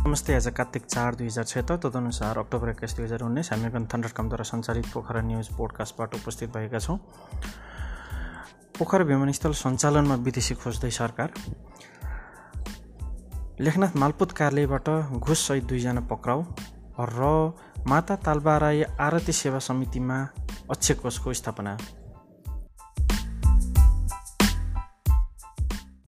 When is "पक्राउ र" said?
16.08-17.52